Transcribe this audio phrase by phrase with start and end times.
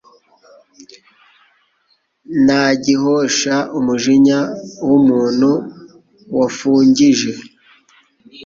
[2.45, 4.39] Nta gihosha umujinya
[4.87, 5.49] w’umuntu
[6.37, 7.31] wafungije